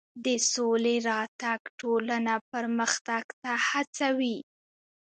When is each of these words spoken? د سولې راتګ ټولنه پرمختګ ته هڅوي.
د 0.25 0.27
سولې 0.53 0.95
راتګ 1.09 1.59
ټولنه 1.79 2.33
پرمختګ 2.51 3.23
ته 3.41 3.51
هڅوي. 3.67 4.37